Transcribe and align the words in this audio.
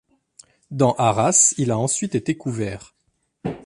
Dans 0.71 0.93
Arras 0.95 1.53
il 1.59 1.69
a 1.69 1.77
ensuite 1.77 2.15
été 2.15 2.35
couvert. 2.35 2.95